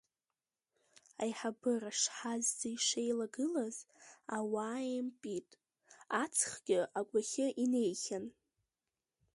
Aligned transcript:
Аиҳабыра 1.23 1.91
шҳазӡа 1.99 2.67
ишеилагылаз, 2.75 3.75
ауаа 4.37 4.79
еимпит, 4.91 5.49
аҵхгьы 6.21 6.79
агәахьы 6.99 7.47
инеихьан. 7.63 8.25